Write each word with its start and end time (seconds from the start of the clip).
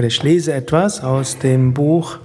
Ich 0.00 0.22
lese 0.22 0.52
etwas 0.52 1.02
aus 1.02 1.40
dem 1.40 1.74
Buch 1.74 2.18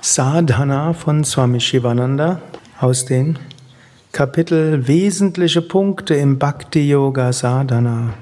Sadhana 0.00 0.92
von 0.94 1.22
Swami 1.22 1.60
Shivananda 1.60 2.42
aus 2.80 3.04
dem 3.04 3.36
Kapitel 4.10 4.88
Wesentliche 4.88 5.62
Punkte 5.62 6.14
im 6.16 6.40
Bhakti 6.40 6.88
Yoga 6.88 7.32
Sadhana. 7.32 8.14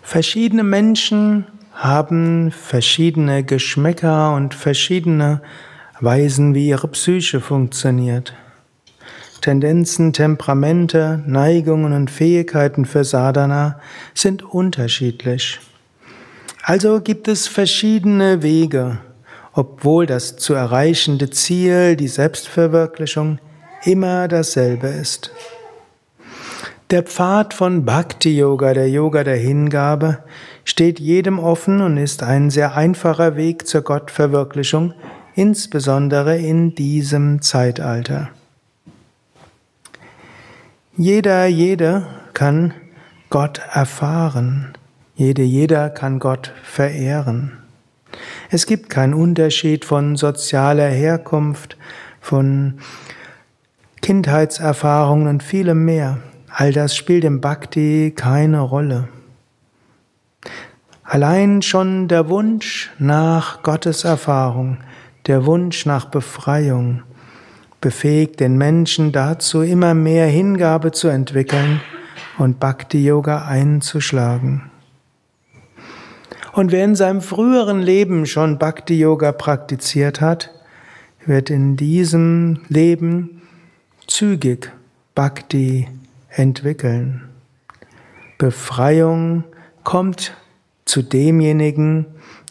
Verschiedene 0.00 0.62
Menschen 0.62 1.46
haben 1.72 2.52
verschiedene 2.52 3.42
Geschmäcker 3.42 4.32
und 4.36 4.54
verschiedene 4.54 5.42
Weisen, 5.98 6.54
wie 6.54 6.68
ihre 6.68 6.86
Psyche 6.86 7.40
funktioniert. 7.40 8.32
Tendenzen, 9.40 10.12
Temperamente, 10.12 11.20
Neigungen 11.26 11.92
und 11.92 12.12
Fähigkeiten 12.12 12.84
für 12.84 13.02
Sadhana 13.02 13.80
sind 14.14 14.44
unterschiedlich. 14.44 15.58
Also 16.68 17.00
gibt 17.00 17.28
es 17.28 17.46
verschiedene 17.46 18.42
Wege, 18.42 18.98
obwohl 19.52 20.04
das 20.04 20.36
zu 20.36 20.52
erreichende 20.52 21.30
Ziel, 21.30 21.94
die 21.94 22.08
Selbstverwirklichung, 22.08 23.38
immer 23.84 24.26
dasselbe 24.26 24.88
ist. 24.88 25.30
Der 26.90 27.04
Pfad 27.04 27.54
von 27.54 27.84
Bhakti 27.84 28.36
Yoga, 28.36 28.74
der 28.74 28.90
Yoga 28.90 29.22
der 29.22 29.36
Hingabe, 29.36 30.24
steht 30.64 30.98
jedem 30.98 31.38
offen 31.38 31.80
und 31.80 31.98
ist 31.98 32.24
ein 32.24 32.50
sehr 32.50 32.74
einfacher 32.74 33.36
Weg 33.36 33.68
zur 33.68 33.82
Gottverwirklichung, 33.82 34.92
insbesondere 35.36 36.36
in 36.36 36.74
diesem 36.74 37.42
Zeitalter. 37.42 38.30
Jeder, 40.96 41.46
jede 41.46 42.08
kann 42.34 42.74
Gott 43.30 43.60
erfahren. 43.72 44.74
Jede, 45.18 45.42
jeder 45.42 45.88
kann 45.88 46.18
Gott 46.18 46.52
verehren. 46.62 47.52
Es 48.50 48.66
gibt 48.66 48.90
keinen 48.90 49.14
Unterschied 49.14 49.86
von 49.86 50.16
sozialer 50.16 50.88
Herkunft, 50.88 51.78
von 52.20 52.74
Kindheitserfahrungen 54.02 55.26
und 55.26 55.42
vielem 55.42 55.86
mehr. 55.86 56.18
All 56.50 56.70
das 56.70 56.94
spielt 56.94 57.24
im 57.24 57.40
Bhakti 57.40 58.12
keine 58.14 58.60
Rolle. 58.60 59.08
Allein 61.02 61.62
schon 61.62 62.08
der 62.08 62.28
Wunsch 62.28 62.90
nach 62.98 63.62
Gottes 63.62 64.04
Erfahrung, 64.04 64.76
der 65.26 65.46
Wunsch 65.46 65.86
nach 65.86 66.04
Befreiung 66.04 67.04
befähigt 67.80 68.38
den 68.40 68.58
Menschen 68.58 69.12
dazu, 69.12 69.62
immer 69.62 69.94
mehr 69.94 70.26
Hingabe 70.26 70.92
zu 70.92 71.08
entwickeln 71.08 71.80
und 72.36 72.60
Bhakti 72.60 73.02
Yoga 73.02 73.46
einzuschlagen. 73.46 74.70
Und 76.56 76.72
wer 76.72 76.86
in 76.86 76.94
seinem 76.94 77.20
früheren 77.20 77.82
Leben 77.82 78.24
schon 78.24 78.56
Bhakti 78.56 78.98
Yoga 78.98 79.30
praktiziert 79.32 80.22
hat, 80.22 80.54
wird 81.26 81.50
in 81.50 81.76
diesem 81.76 82.60
Leben 82.70 83.42
zügig 84.06 84.72
Bhakti 85.14 85.86
entwickeln. 86.30 87.28
Befreiung 88.38 89.44
kommt 89.84 90.34
zu 90.86 91.02
demjenigen, 91.02 92.06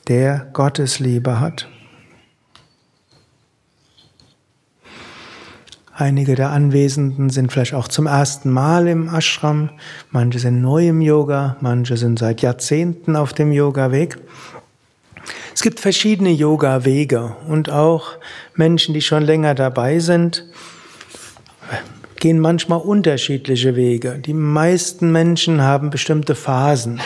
der 0.07 0.51
Gottesliebe 0.53 1.39
hat. 1.39 1.67
Einige 5.97 6.35
der 6.35 6.49
Anwesenden 6.49 7.29
sind 7.29 7.53
vielleicht 7.53 7.73
auch 7.73 7.87
zum 7.87 8.05
ersten 8.05 8.49
Mal 8.49 8.89
im 8.89 9.07
Ashram, 9.07 9.69
manche 10.11 10.39
sind 10.39 10.61
neu 10.61 10.89
im 10.89 10.99
Yoga, 10.99 11.55
manche 11.61 11.95
sind 11.95 12.19
seit 12.19 12.41
Jahrzehnten 12.41 13.15
auf 13.15 13.31
dem 13.31 13.53
Yoga-Weg. 13.53 14.17
Es 15.53 15.61
gibt 15.61 15.79
verschiedene 15.79 16.31
Yoga-Wege 16.31 17.37
und 17.47 17.69
auch 17.69 18.17
Menschen, 18.55 18.93
die 18.93 19.01
schon 19.01 19.23
länger 19.23 19.55
dabei 19.55 19.99
sind, 19.99 20.43
gehen 22.17 22.41
manchmal 22.41 22.81
unterschiedliche 22.81 23.77
Wege. 23.77 24.19
Die 24.19 24.33
meisten 24.33 25.13
Menschen 25.13 25.61
haben 25.61 25.91
bestimmte 25.91 26.35
Phasen. 26.35 26.99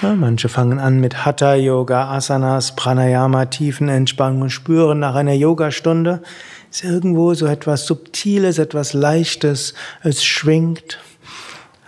Manche 0.00 0.48
fangen 0.48 0.78
an 0.78 1.00
mit 1.00 1.26
Hatha 1.26 1.54
Yoga, 1.54 2.10
Asanas, 2.10 2.76
Pranayama, 2.76 3.46
Tiefenentspannung 3.46 4.42
und 4.42 4.50
spüren 4.50 5.00
nach 5.00 5.14
einer 5.14 5.32
Yogastunde, 5.34 6.22
ist 6.76 6.84
irgendwo 6.84 7.32
so 7.32 7.46
etwas 7.46 7.86
Subtiles, 7.86 8.58
etwas 8.58 8.92
Leichtes, 8.92 9.72
es 10.02 10.22
schwingt. 10.22 10.98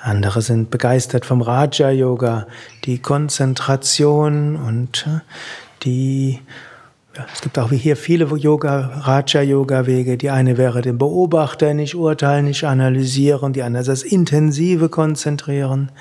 Andere 0.00 0.40
sind 0.40 0.70
begeistert 0.70 1.26
vom 1.26 1.42
Raja 1.42 1.90
Yoga, 1.90 2.46
die 2.84 2.98
Konzentration 2.98 4.56
und 4.56 5.06
äh, 5.06 5.20
die 5.82 6.38
ja, 7.14 7.26
es 7.34 7.42
gibt 7.42 7.58
auch 7.58 7.70
wie 7.70 7.76
hier 7.76 7.96
viele 7.96 8.24
Yoga, 8.36 9.02
Raja 9.02 9.42
Yoga 9.42 9.86
Wege. 9.86 10.16
Die 10.16 10.30
eine 10.30 10.56
wäre 10.56 10.80
den 10.80 10.96
Beobachter 10.96 11.74
nicht 11.74 11.94
urteilen, 11.94 12.46
nicht 12.46 12.64
analysieren, 12.64 13.52
die 13.52 13.62
andere 13.62 13.82
ist 13.82 13.88
das 13.88 14.02
intensive 14.02 14.88
Konzentrieren. 14.88 15.92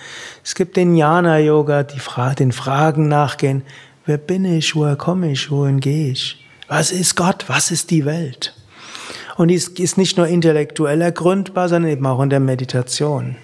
Es 0.45 0.55
gibt 0.55 0.77
den 0.77 0.95
Jnana 0.95 1.39
Yoga, 1.39 1.83
die 1.83 1.99
Fra 1.99 2.35
den 2.35 2.53
Fragen 2.53 3.09
nachgehen. 3.09 3.63
Wer 4.05 4.17
bin 4.17 4.45
ich? 4.45 4.77
Woher 4.77 4.95
komme 4.95 5.31
ich? 5.31 5.51
Wohin 5.51 5.81
gehe 5.81 6.11
ich? 6.11 6.45
Was 6.69 6.91
ist 6.91 7.17
Gott? 7.17 7.45
Was 7.47 7.71
ist 7.71 7.91
die 7.91 8.05
Welt? 8.05 8.53
Und 9.37 9.49
dies 9.49 9.67
ist 9.67 9.97
nicht 9.97 10.17
nur 10.17 10.27
intellektuell 10.27 10.99
ergründbar, 10.99 11.69
sondern 11.69 11.91
eben 11.91 12.05
auch 12.07 12.21
in 12.21 12.31
der 12.31 12.39
Meditation. 12.39 13.35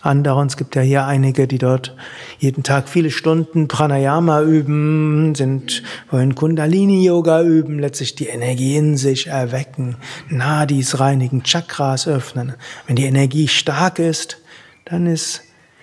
Andere, 0.00 0.46
es 0.46 0.56
gibt 0.56 0.76
ja 0.76 0.82
hier 0.82 1.06
einige, 1.06 1.48
die 1.48 1.58
dort 1.58 1.96
jeden 2.38 2.62
Tag 2.62 2.88
viele 2.88 3.10
Stunden 3.10 3.66
Pranayama 3.66 4.42
üben, 4.42 5.34
sind, 5.34 5.82
wollen 6.12 6.36
Kundalini-Yoga 6.36 7.42
üben, 7.42 7.80
letztlich 7.80 8.14
die 8.14 8.28
Energie 8.28 8.76
in 8.76 8.96
sich 8.96 9.26
erwecken, 9.26 9.96
Nadis 10.28 11.00
reinigen, 11.00 11.42
Chakras 11.42 12.06
öffnen. 12.06 12.54
Wenn 12.86 12.94
die 12.94 13.06
Energie 13.06 13.48
stark 13.48 13.98
ist, 13.98 14.38
dann 14.84 15.06
ist 15.06 15.42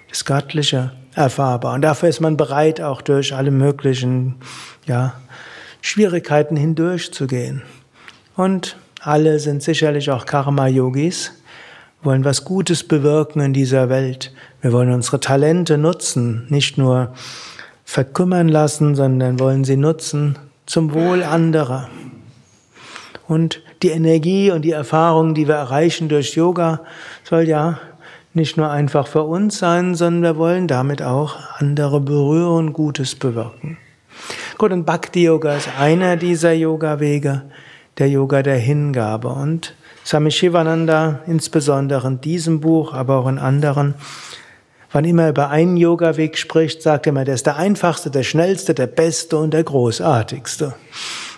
das 0.10 0.24
Göttliche 0.24 0.94
erfahrbar. 1.14 1.74
Und 1.74 1.82
dafür 1.82 2.08
ist 2.08 2.22
man 2.22 2.38
bereit, 2.38 2.80
auch 2.80 3.02
durch 3.02 3.36
alle 3.36 3.52
möglichen, 3.52 4.36
ja, 4.86 5.16
Schwierigkeiten 5.82 6.56
hindurchzugehen. 6.56 7.64
Und 8.38 8.78
alle 9.06 9.40
sind 9.40 9.62
sicherlich 9.62 10.10
auch 10.10 10.26
Karma-Yogis, 10.26 11.32
wollen 12.02 12.26
was 12.26 12.44
Gutes 12.44 12.84
bewirken 12.84 13.40
in 13.40 13.54
dieser 13.54 13.90
Welt. 13.90 14.34
Wir 14.62 14.72
wollen 14.72 14.92
unsere 14.92 15.20
Talente 15.20 15.78
nutzen, 15.78 16.46
nicht 16.50 16.78
nur 16.78 17.14
verkümmern 17.84 18.48
lassen, 18.48 18.96
sondern 18.96 19.40
wollen 19.40 19.64
sie 19.64 19.78
nutzen 19.78 20.38
zum 20.66 20.94
Wohl 20.94 21.24
anderer. 21.24 21.88
Und 23.28 23.62
die 23.84 23.90
Energie 23.90 24.52
und 24.52 24.64
die 24.64 24.72
Erfahrung, 24.72 25.34
die 25.34 25.48
wir 25.48 25.56
erreichen 25.56 26.10
durch 26.10 26.36
Yoga, 26.36 26.82
soll 27.24 27.48
ja 27.48 27.80
nicht 28.34 28.58
nur 28.58 28.70
einfach 28.70 29.08
für 29.08 29.24
uns 29.24 29.60
sein, 29.60 29.96
sondern 29.96 30.24
wir 30.24 30.38
wollen 30.38 30.68
damit 30.68 31.02
auch 31.02 31.38
andere 31.58 32.02
berühren, 32.02 32.74
Gutes 32.74 33.16
bewirken. 33.16 33.78
Gut, 34.58 34.72
und 34.72 34.86
Bhakti 34.86 35.24
Yoga 35.24 35.56
ist 35.56 35.70
einer 35.80 36.18
dieser 36.18 36.54
Yoga-Wege 36.54 37.44
der 37.98 38.10
Yoga 38.10 38.44
der 38.44 38.58
Hingabe. 38.58 39.30
Und 39.30 39.76
Swami 40.06 40.32
Shivananda, 40.32 41.22
insbesondere 41.28 42.08
in 42.08 42.22
diesem 42.22 42.60
Buch, 42.62 42.94
aber 42.94 43.18
auch 43.18 43.28
in 43.28 43.40
anderen, 43.40 43.96
wann 44.92 45.06
immer 45.06 45.24
er 45.24 45.30
über 45.30 45.50
einen 45.50 45.78
Yoga-Weg 45.78 46.38
spricht, 46.38 46.82
sagt 46.82 47.08
er 47.08 47.12
immer, 47.12 47.26
der 47.26 47.36
ist 47.36 47.46
der 47.46 47.58
einfachste, 47.58 48.12
der 48.12 48.24
schnellste, 48.24 48.74
der 48.74 48.88
beste 48.88 49.38
und 49.38 49.54
der 49.54 49.64
großartigste. 49.64 50.76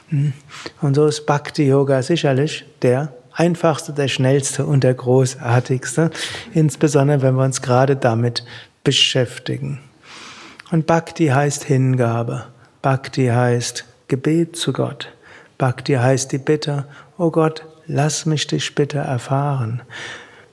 Hm. 0.09 0.33
Und 0.81 0.95
so 0.95 1.05
ist 1.05 1.25
Bhakti-Yoga 1.25 2.01
sicherlich 2.01 2.65
der 2.81 3.13
einfachste, 3.33 3.93
der 3.93 4.07
schnellste 4.07 4.65
und 4.65 4.83
der 4.83 4.95
großartigste, 4.95 6.11
insbesondere 6.53 7.21
wenn 7.21 7.35
wir 7.35 7.43
uns 7.43 7.61
gerade 7.61 7.95
damit 7.95 8.43
beschäftigen. 8.83 9.79
Und 10.71 10.85
Bhakti 10.85 11.27
heißt 11.27 11.63
Hingabe. 11.63 12.45
Bhakti 12.81 13.27
heißt 13.27 13.85
Gebet 14.07 14.55
zu 14.55 14.73
Gott. 14.73 15.09
Bhakti 15.57 15.93
heißt 15.93 16.31
die 16.31 16.37
Bitte, 16.37 16.85
oh 17.17 17.31
Gott, 17.31 17.65
lass 17.87 18.25
mich 18.25 18.47
dich 18.47 18.75
bitte 18.75 18.99
erfahren. 18.99 19.81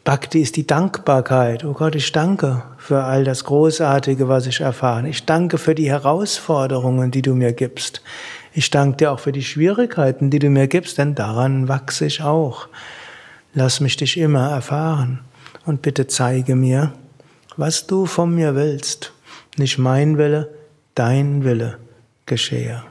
Bhakti 0.04 0.42
ist 0.42 0.56
die 0.56 0.66
Dankbarkeit. 0.66 1.64
Oh 1.64 1.72
Gott, 1.72 1.94
ich 1.94 2.12
danke 2.12 2.62
für 2.76 3.04
all 3.04 3.24
das 3.24 3.44
Großartige, 3.44 4.28
was 4.28 4.46
ich 4.46 4.60
erfahren. 4.60 5.06
Ich 5.06 5.24
danke 5.24 5.56
für 5.56 5.74
die 5.74 5.88
Herausforderungen, 5.88 7.10
die 7.10 7.22
du 7.22 7.34
mir 7.34 7.52
gibst. 7.54 8.02
Ich 8.52 8.70
danke 8.70 8.98
dir 8.98 9.12
auch 9.12 9.20
für 9.20 9.32
die 9.32 9.42
Schwierigkeiten, 9.42 10.30
die 10.30 10.38
du 10.38 10.50
mir 10.50 10.68
gibst, 10.68 10.98
denn 10.98 11.14
daran 11.14 11.68
wachse 11.68 12.04
ich 12.04 12.22
auch. 12.22 12.68
Lass 13.54 13.80
mich 13.80 13.96
dich 13.96 14.18
immer 14.18 14.50
erfahren 14.50 15.20
und 15.64 15.80
bitte 15.80 16.06
zeige 16.06 16.54
mir, 16.54 16.92
was 17.56 17.86
du 17.86 18.04
von 18.04 18.34
mir 18.34 18.54
willst. 18.54 19.12
Nicht 19.56 19.78
mein 19.78 20.18
Wille, 20.18 20.52
dein 20.94 21.44
Wille 21.44 21.78
geschehe. 22.26 22.82